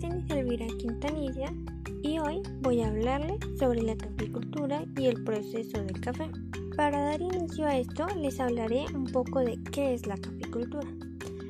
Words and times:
Colombia 0.00 1.52
y 2.02 2.18
hoy 2.18 2.42
voy 2.62 2.80
a 2.80 2.88
hablarles 2.88 3.38
sobre 3.58 3.82
la 3.82 3.96
caficultura 3.96 4.84
y 4.96 5.06
el 5.06 5.22
proceso 5.22 5.82
del 5.82 6.00
café. 6.00 6.30
Para 6.76 7.00
dar 7.00 7.20
inicio 7.20 7.66
a 7.66 7.76
esto 7.76 8.06
les 8.16 8.40
hablaré 8.40 8.86
un 8.94 9.04
poco 9.04 9.40
de 9.40 9.58
qué 9.70 9.94
es 9.94 10.06
la 10.06 10.16
caficultura. 10.16 10.88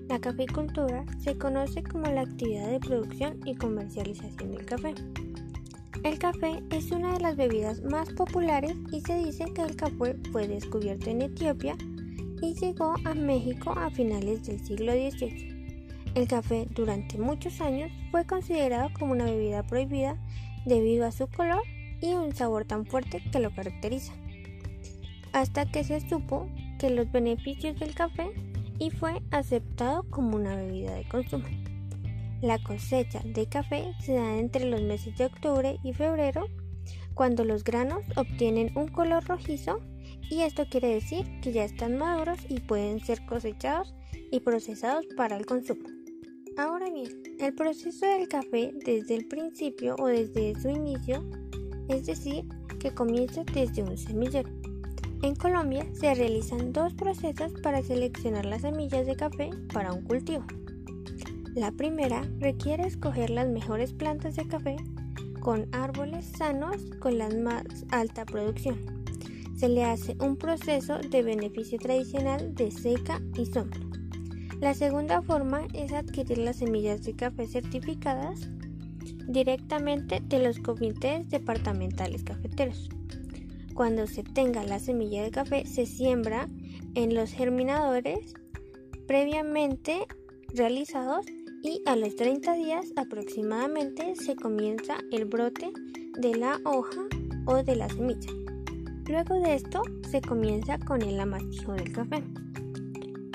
La 0.09 0.19
caficultura 0.19 1.05
se 1.21 1.39
conoce 1.39 1.83
como 1.85 2.07
la 2.07 2.23
actividad 2.23 2.69
de 2.69 2.81
producción 2.81 3.39
y 3.45 3.55
comercialización 3.55 4.51
del 4.51 4.67
café. 4.67 4.95
El 6.03 6.19
café 6.19 6.62
es 6.71 6.91
una 6.91 7.12
de 7.12 7.21
las 7.21 7.37
bebidas 7.37 7.82
más 7.82 8.12
populares 8.14 8.75
y 8.91 9.01
se 9.03 9.25
dice 9.25 9.45
que 9.55 9.62
el 9.62 9.77
café 9.77 10.17
fue 10.32 10.48
descubierto 10.48 11.11
en 11.11 11.23
Etiopía 11.23 11.77
y 12.43 12.55
llegó 12.55 12.95
a 13.05 13.14
México 13.14 13.71
a 13.71 13.91
finales 13.91 14.45
del 14.47 14.59
siglo 14.65 14.93
XVIII. 14.93 15.50
El 16.14 16.27
café 16.27 16.66
durante 16.74 17.19
muchos 17.19 17.60
años 17.60 17.92
fue 18.10 18.27
considerado 18.27 18.91
como 18.98 19.12
una 19.12 19.27
bebida 19.27 19.62
prohibida 19.62 20.16
debido 20.66 21.06
a 21.06 21.12
su 21.12 21.28
color 21.28 21.62
y 22.00 22.14
un 22.14 22.34
sabor 22.34 22.64
tan 22.64 22.84
fuerte 22.84 23.23
que 23.30 23.38
lo 23.38 23.55
caracteriza. 23.55 24.12
Hasta 25.33 25.70
que 25.70 25.84
se 25.84 26.00
supo 26.09 26.48
que 26.80 26.91
los 26.91 27.12
beneficios 27.12 27.78
del 27.78 27.95
café 27.95 28.28
y 28.80 28.91
fue 28.91 29.23
aceptado 29.30 30.02
como 30.10 30.36
una 30.36 30.56
bebida 30.56 30.95
de 30.95 31.06
consumo. 31.06 31.46
La 32.42 32.58
cosecha 32.58 33.20
de 33.24 33.47
café 33.47 33.92
se 34.00 34.14
da 34.14 34.38
entre 34.38 34.64
los 34.64 34.83
meses 34.83 35.16
de 35.16 35.27
octubre 35.27 35.78
y 35.84 35.92
febrero, 35.92 36.47
cuando 37.14 37.45
los 37.45 37.62
granos 37.62 38.02
obtienen 38.16 38.77
un 38.77 38.88
color 38.88 39.24
rojizo 39.27 39.78
y 40.28 40.41
esto 40.41 40.64
quiere 40.69 40.88
decir 40.88 41.41
que 41.41 41.52
ya 41.52 41.64
están 41.64 41.98
maduros 41.98 42.41
y 42.48 42.61
pueden 42.61 42.98
ser 43.00 43.24
cosechados 43.27 43.95
y 44.33 44.41
procesados 44.41 45.06
para 45.16 45.36
el 45.36 45.47
consumo. 45.47 46.00
Ahora 46.56 46.91
bien, 46.91 47.23
el 47.39 47.55
proceso 47.55 48.06
del 48.06 48.29
café 48.29 48.73
desde 48.84 49.15
el 49.15 49.27
principio 49.27 49.97
o 49.98 50.06
desde 50.06 50.61
su 50.61 50.69
inicio, 50.69 51.25
es 51.89 52.07
decir, 52.07 52.45
que 52.79 52.92
comienza 52.92 53.45
desde 53.45 53.83
un 53.83 53.97
semillero. 53.97 54.48
En 55.23 55.34
Colombia 55.34 55.87
se 55.92 56.15
realizan 56.15 56.73
dos 56.73 56.95
procesos 56.95 57.53
para 57.62 57.83
seleccionar 57.83 58.47
las 58.47 58.62
semillas 58.62 59.07
de 59.07 59.17
café 59.17 59.51
para 59.73 59.92
un 59.92 60.03
cultivo. 60.03 60.45
La 61.55 61.73
primera 61.73 62.23
requiere 62.39 62.87
escoger 62.87 63.31
las 63.31 63.48
mejores 63.48 63.92
plantas 63.92 64.37
de 64.37 64.47
café 64.47 64.77
con 65.41 65.67
árboles 65.73 66.27
sanos 66.27 66.77
con 67.01 67.19
la 67.19 67.29
más 67.31 67.64
alta 67.91 68.25
producción. 68.25 68.79
Se 69.57 69.69
le 69.69 69.85
hace 69.85 70.17
un 70.20 70.37
proceso 70.37 70.98
de 70.98 71.23
beneficio 71.23 71.79
tradicional 71.79 72.55
de 72.55 72.70
seca 72.70 73.20
y 73.37 73.47
sombra. 73.47 73.89
La 74.61 74.75
segunda 74.75 75.22
forma 75.22 75.66
es 75.72 75.92
adquirir 75.94 76.36
las 76.36 76.56
semillas 76.56 77.03
de 77.03 77.16
café 77.16 77.47
certificadas 77.47 78.50
directamente 79.27 80.20
de 80.22 80.39
los 80.39 80.58
comités 80.58 81.30
departamentales 81.30 82.25
cafeteros. 82.25 82.91
Cuando 83.75 84.06
se 84.06 84.22
tenga 84.22 84.62
la 84.64 84.78
semilla 84.78 85.22
de 85.22 85.30
café 85.30 85.64
se 85.64 85.86
siembra 85.86 86.47
en 86.94 87.14
los 87.14 87.33
germinadores 87.33 88.34
previamente 89.06 90.06
realizados 90.55 91.24
y 91.62 91.83
a 91.86 91.97
los 91.97 92.14
30 92.17 92.52
días 92.55 92.92
aproximadamente 92.97 94.14
se 94.14 94.36
comienza 94.36 94.98
el 95.11 95.24
brote 95.24 95.72
de 96.19 96.36
la 96.36 96.61
hoja 96.64 97.00
o 97.47 97.62
de 97.62 97.77
la 97.77 97.89
semilla. 97.89 98.30
Luego 99.06 99.36
de 99.41 99.55
esto 99.55 99.83
se 100.11 100.20
comienza 100.20 100.78
con 100.78 101.00
el 101.00 101.19
amasijo 101.19 101.72
del 101.72 101.92
café. 101.92 102.22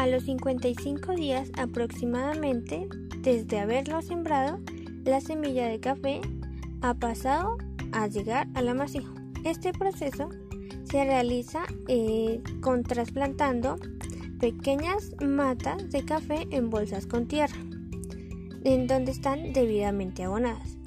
A 0.06 0.08
los 0.08 0.26
55 0.26 1.16
días 1.16 1.50
aproximadamente 1.58 2.88
desde 3.22 3.58
haberlo 3.58 4.04
sembrado, 4.04 4.60
la 5.04 5.20
semilla 5.20 5.68
de 5.68 5.80
café 5.80 6.22
ha 6.82 6.94
pasado 6.94 7.58
a 7.92 8.06
llegar 8.06 8.48
al 8.54 8.70
amasijo. 8.70 9.12
Este 9.44 9.74
proceso 9.74 10.30
se 10.84 11.06
realiza 11.06 11.64
eh, 11.88 12.40
con 12.62 12.84
trasplantando 12.84 13.78
pequeñas 14.40 15.16
matas 15.26 15.90
de 15.90 16.06
café 16.06 16.46
en 16.52 16.70
bolsas 16.70 17.08
con 17.08 17.28
tierra, 17.28 17.58
en 18.64 18.86
donde 18.86 19.12
están 19.12 19.54
debidamente 19.54 20.24
abonadas. 20.24 20.78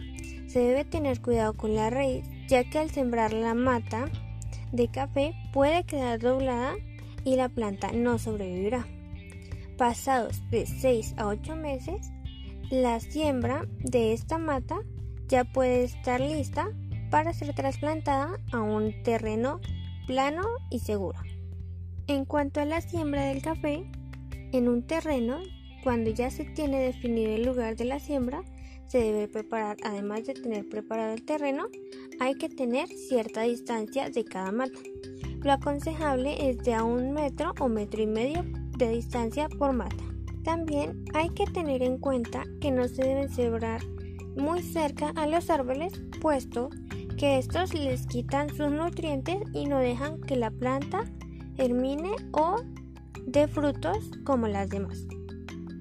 Se 0.46 0.60
debe 0.60 0.84
tener 0.84 1.20
cuidado 1.20 1.54
con 1.54 1.74
la 1.74 1.90
raíz, 1.90 2.24
ya 2.46 2.62
que 2.70 2.78
al 2.78 2.92
sembrar 2.92 3.32
la 3.32 3.54
mata 3.54 4.04
de 4.70 4.86
café 4.86 5.34
puede 5.52 5.82
quedar 5.82 6.20
doblada 6.20 6.76
y 7.24 7.34
la 7.34 7.48
planta 7.48 7.90
no 7.90 8.20
sobrevivirá. 8.20 8.86
Pasados 9.78 10.42
de 10.50 10.66
6 10.66 11.14
a 11.18 11.28
8 11.28 11.54
meses, 11.54 12.10
la 12.68 12.98
siembra 12.98 13.64
de 13.78 14.12
esta 14.12 14.36
mata 14.36 14.80
ya 15.28 15.44
puede 15.44 15.84
estar 15.84 16.20
lista 16.20 16.68
para 17.12 17.32
ser 17.32 17.54
trasplantada 17.54 18.40
a 18.50 18.60
un 18.60 18.92
terreno 19.04 19.60
plano 20.08 20.42
y 20.68 20.80
seguro. 20.80 21.20
En 22.08 22.24
cuanto 22.24 22.60
a 22.60 22.64
la 22.64 22.80
siembra 22.80 23.26
del 23.26 23.40
café, 23.40 23.88
en 24.52 24.68
un 24.68 24.84
terreno, 24.84 25.38
cuando 25.84 26.10
ya 26.10 26.32
se 26.32 26.44
tiene 26.44 26.80
definido 26.80 27.30
el 27.30 27.44
lugar 27.44 27.76
de 27.76 27.84
la 27.84 28.00
siembra, 28.00 28.42
se 28.84 28.98
debe 28.98 29.28
preparar, 29.28 29.76
además 29.84 30.26
de 30.26 30.34
tener 30.34 30.68
preparado 30.68 31.14
el 31.14 31.24
terreno, 31.24 31.68
hay 32.18 32.34
que 32.34 32.48
tener 32.48 32.88
cierta 32.88 33.42
distancia 33.42 34.10
de 34.10 34.24
cada 34.24 34.50
mata. 34.50 34.80
Lo 35.40 35.52
aconsejable 35.52 36.50
es 36.50 36.58
de 36.64 36.74
a 36.74 36.82
un 36.82 37.12
metro 37.12 37.54
o 37.60 37.68
metro 37.68 38.02
y 38.02 38.06
medio 38.08 38.44
de 38.78 38.90
distancia 38.90 39.48
por 39.48 39.72
mata. 39.72 40.04
También 40.44 41.04
hay 41.14 41.28
que 41.30 41.44
tener 41.44 41.82
en 41.82 41.98
cuenta 41.98 42.44
que 42.60 42.70
no 42.70 42.88
se 42.88 43.02
deben 43.02 43.28
sembrar 43.28 43.82
muy 44.36 44.62
cerca 44.62 45.10
a 45.16 45.26
los 45.26 45.50
árboles, 45.50 45.92
puesto 46.20 46.70
que 47.18 47.38
estos 47.38 47.74
les 47.74 48.06
quitan 48.06 48.48
sus 48.48 48.70
nutrientes 48.70 49.38
y 49.52 49.66
no 49.66 49.78
dejan 49.78 50.20
que 50.20 50.36
la 50.36 50.50
planta 50.50 51.04
germine 51.56 52.12
o 52.32 52.56
dé 53.26 53.48
frutos 53.48 54.10
como 54.24 54.46
las 54.46 54.70
demás. 54.70 55.04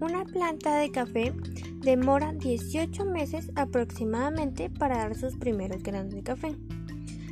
Una 0.01 0.25
planta 0.25 0.77
de 0.77 0.91
café 0.91 1.33
demora 1.81 2.33
18 2.33 3.05
meses 3.05 3.51
aproximadamente 3.55 4.69
para 4.69 4.97
dar 4.97 5.15
sus 5.15 5.37
primeros 5.37 5.83
granos 5.83 6.13
de 6.13 6.23
café. 6.23 6.55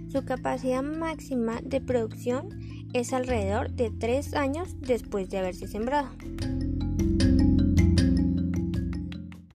Su 0.07 0.23
capacidad 0.23 0.83
máxima 0.83 1.59
de 1.63 1.81
producción 1.81 2.49
es 2.93 3.13
alrededor 3.13 3.71
de 3.71 3.91
3 3.91 4.33
años 4.35 4.75
después 4.79 5.29
de 5.29 5.39
haberse 5.39 5.67
sembrado. 5.67 6.09